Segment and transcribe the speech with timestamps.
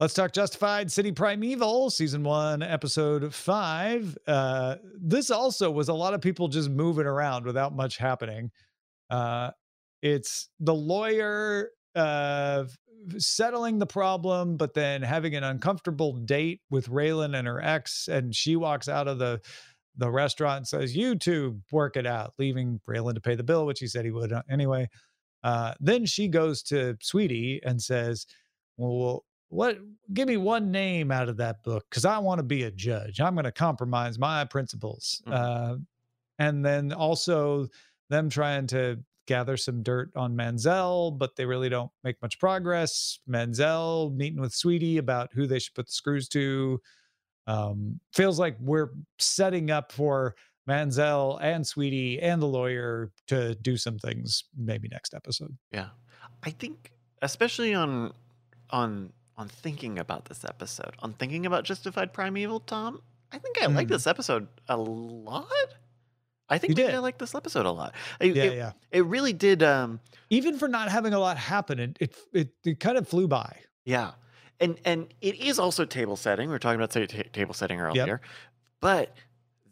[0.00, 4.18] Let's talk Justified City Primeval, season one, episode five.
[4.26, 8.50] Uh, this also was a lot of people just moving around without much happening.
[9.08, 9.52] Uh,
[10.02, 12.64] it's the lawyer uh,
[13.18, 18.34] settling the problem, but then having an uncomfortable date with Raylan and her ex, and
[18.34, 19.40] she walks out of the
[19.96, 23.64] the restaurant and says, "You two work it out," leaving Raylan to pay the bill,
[23.64, 24.88] which he said he would uh, anyway.
[25.44, 28.26] Uh, then she goes to Sweetie and says,
[28.76, 29.78] "Well, what?
[30.12, 33.20] Give me one name out of that book because I want to be a judge.
[33.20, 35.32] I'm going to compromise my principles." Mhm.
[35.32, 35.76] Uh,
[36.38, 37.68] and then also
[38.10, 43.18] them trying to gather some dirt on Mansell, but they really don't make much progress.
[43.26, 46.80] Mansell meeting with Sweetie about who they should put the screws to.
[47.46, 50.34] Um, feels like we're setting up for
[50.66, 55.56] Mansell and Sweetie and the lawyer to do some things maybe next episode.
[55.70, 55.90] Yeah.
[56.42, 56.92] I think
[57.22, 58.12] especially on
[58.70, 63.66] on on thinking about this episode, on thinking about Justified Primeval, Tom, I think I
[63.66, 63.90] like Mm.
[63.90, 65.46] this episode a lot.
[66.48, 66.78] I think.
[66.78, 67.94] I like this episode a lot.
[68.20, 68.72] It, Yeah, it, yeah.
[68.92, 70.00] it really did um
[70.30, 73.60] Even for not having a lot happen, it it it, it kind of flew by.
[73.84, 74.12] Yeah,
[74.60, 76.48] and and it is also table setting.
[76.48, 78.20] We were talking about ta- table setting earlier,
[78.80, 79.16] but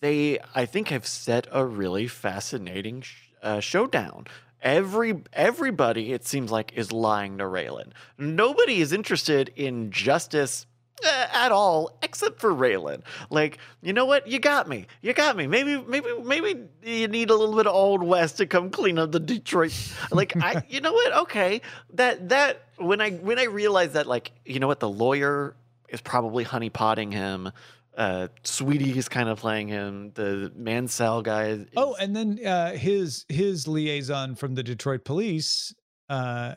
[0.00, 4.26] they I think have set a really fascinating sh- uh, showdown.
[4.64, 7.92] Every everybody it seems like is lying to Raylan.
[8.18, 10.64] Nobody is interested in justice.
[11.04, 13.02] uh, At all, except for Raylan.
[13.28, 14.26] Like, you know what?
[14.26, 14.86] You got me.
[15.02, 15.46] You got me.
[15.46, 19.12] Maybe, maybe, maybe you need a little bit of Old West to come clean up
[19.12, 19.74] the Detroit.
[20.10, 21.12] Like, I, you know what?
[21.24, 21.60] Okay,
[21.92, 25.54] that that when I when I realized that, like, you know what, the lawyer
[25.90, 27.52] is probably honeypotting him.
[27.96, 30.10] Uh, Sweetie is kind of playing him.
[30.14, 31.46] The Mansell guy.
[31.48, 35.72] Is, Oh, and then uh, his his liaison from the Detroit police
[36.08, 36.54] uh,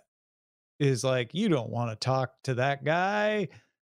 [0.80, 3.50] is like, you don't want to talk to that guy.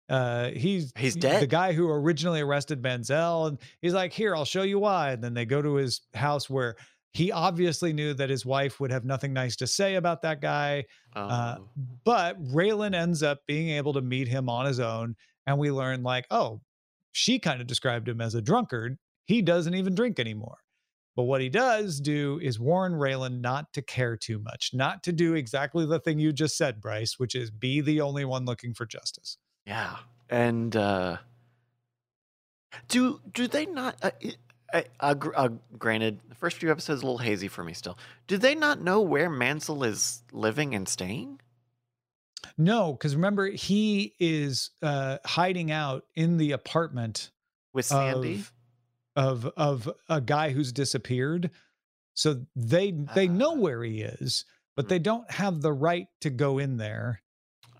[0.08, 4.62] Uh, he's He's the guy who originally arrested Mansell, and he's like, here, I'll show
[4.62, 5.12] you why.
[5.12, 6.76] And then they go to his house where
[7.12, 10.84] he obviously knew that his wife would have nothing nice to say about that guy.
[11.14, 11.68] Uh, oh,
[12.04, 15.16] but Raylan ends up being able to meet him on his own,
[15.46, 16.60] and we learn like, oh,
[17.12, 18.98] she kind of described him as a drunkard.
[19.26, 20.58] He doesn't even drink anymore.
[21.16, 25.12] But what he does do is warn Raylan not to care too much, not to
[25.12, 28.74] do exactly the thing you just said, Bryce, which is be the only one looking
[28.74, 29.36] for justice.
[29.66, 29.96] Yeah,
[30.30, 31.18] and uh,
[32.88, 33.96] do do they not?
[34.02, 34.34] Uh, i-
[34.72, 35.48] I, uh, uh,
[35.78, 37.98] granted, the first few episodes a little hazy for me still.
[38.28, 41.40] Do they not know where Mansell is living and staying?
[42.58, 47.30] No, because remember, he is uh, hiding out in the apartment
[47.72, 48.44] with Sandy?
[49.16, 51.50] of of of a guy who's disappeared.
[52.14, 53.60] So they they know Ah.
[53.60, 54.44] where he is,
[54.76, 57.22] but they don't have the right to go in there.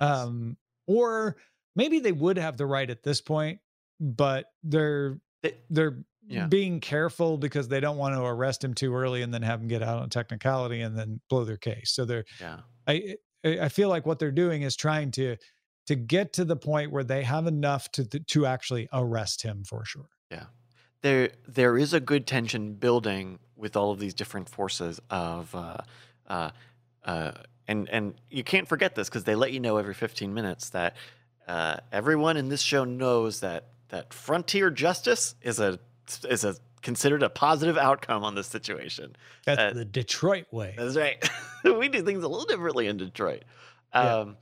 [0.01, 1.37] Um, or
[1.77, 3.61] maybe they would have the right at this point,
[4.01, 6.47] but they're They- they're Yeah.
[6.47, 9.69] being careful because they don't want to arrest him too early and then have him
[9.69, 11.93] get out on technicality and then blow their case.
[11.93, 15.37] So they're yeah, I I feel like what they're doing is trying to
[15.87, 19.85] to get to the point where they have enough to to actually arrest him for
[19.85, 20.09] sure.
[20.31, 20.47] Yeah,
[21.03, 25.77] there there is a good tension building with all of these different forces of, uh,
[26.27, 26.51] uh,
[27.05, 27.33] uh,
[27.69, 30.97] and and you can't forget this because they let you know every fifteen minutes that
[31.49, 35.79] uh, everyone in this show knows that that frontier justice is a
[36.29, 39.15] is a considered a positive outcome on this situation.
[39.47, 40.75] That's Uh, the Detroit way.
[40.77, 41.23] That's right.
[41.65, 43.45] we do things a little differently in Detroit,
[43.93, 44.35] um, Yeah.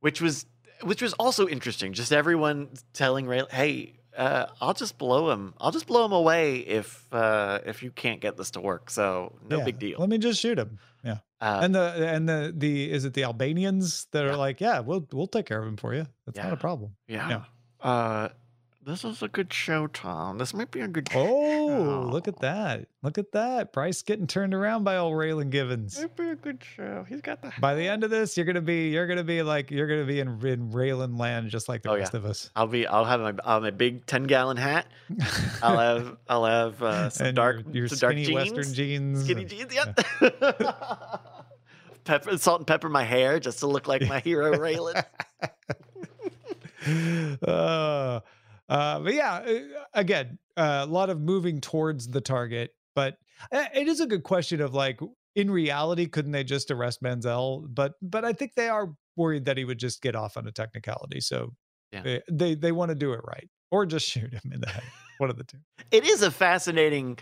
[0.00, 0.46] which was
[0.82, 1.92] which was also interesting.
[1.92, 5.54] Just everyone telling Ray, "Hey, uh, I'll just blow him.
[5.58, 8.90] I'll just blow him away if uh, if you can't get this to work.
[8.90, 10.78] So no Yeah, big deal." Let me just shoot him.
[11.04, 11.18] Yeah.
[11.40, 14.32] Uh, and the and the the is it the Albanians that Yeah.
[14.32, 16.06] are like, yeah, we'll we'll take care of him for you.
[16.26, 16.96] That's not a problem.
[17.06, 17.44] yeah.
[17.80, 18.28] Uh,
[18.86, 20.38] this is a good show, Tom.
[20.38, 21.08] This might be a good.
[21.14, 22.86] Oh, look at that.
[23.02, 23.72] Look at that.
[23.72, 25.98] Bryce getting turned around by old Raylan Givens.
[26.00, 27.04] Might be a good show.
[27.08, 27.52] He's got the.
[27.60, 30.20] By the end of this, you're gonna be you're gonna be like you're gonna be
[30.20, 32.50] in, in Raylan land just like the Oh, rest of us.
[32.54, 32.86] I'll be.
[32.86, 34.86] I'll have my, I'll have my big ten gallon hat.
[35.62, 36.16] I'll have.
[36.28, 38.52] I'll have uh, some and dark, your, your some dark skinny jeans.
[38.52, 39.24] western jeans.
[39.24, 39.98] Skinny and- jeans, yep.
[42.04, 45.04] pepper, salt and pepper my hair just to look like my hero Raylan.
[47.46, 48.20] uh,
[48.68, 49.58] uh, but yeah, uh,
[49.94, 53.16] again, uh, a lot of moving towards the target, but
[53.52, 55.00] uh, it is a good question of like,
[55.34, 57.66] in reality, couldn't they just arrest Mansell?
[57.68, 60.52] But but I think they are worried that he would just get off on a
[60.52, 61.52] technicality, so
[61.92, 62.02] Yeah.
[62.06, 64.84] uh, they they want to do it right or just shoot him in the head.
[65.18, 65.58] One of the two.
[65.90, 67.18] It is a fascinating,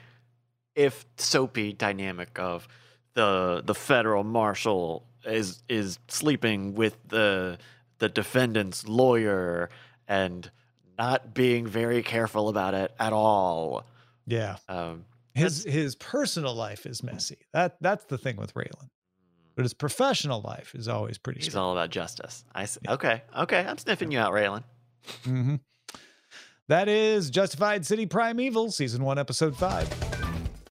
[0.74, 2.68] if soapy dynamic of
[3.14, 7.58] the the federal marshal is is sleeping with the
[7.98, 9.68] the defendant's lawyer
[10.08, 10.50] and
[11.02, 13.84] not being very careful about it at all.
[14.26, 14.56] Yeah.
[14.69, 15.04] Um,
[15.34, 17.38] his his personal life is messy.
[17.52, 18.88] That that's the thing with Raylan.
[19.56, 21.40] But his professional life is always pretty.
[21.40, 21.64] He's strong.
[21.64, 22.44] all about justice.
[22.54, 22.81] I see.
[22.88, 24.62] Okay, okay, I'm sniffing you out, Raylan.
[25.25, 25.56] Mm-hmm.
[26.69, 29.88] That is Justified City Primeval, season one, episode five.